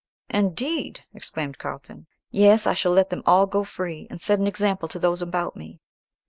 [0.31, 2.07] "Indeed!" exclaimed Carlton.
[2.31, 5.55] "Yes, I shall let them all go free, and set an example to those about
[5.55, 5.79] me."